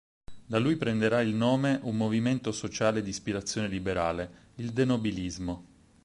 Da 0.47 0.57
lui 0.57 0.77
prenderà 0.77 1.21
il 1.21 1.35
nome 1.35 1.77
un 1.83 1.95
movimento 1.95 2.51
sociale 2.51 3.03
d’ispirazione 3.03 3.67
liberale, 3.67 4.47
il 4.55 4.71
"denobilismo". 4.71 5.63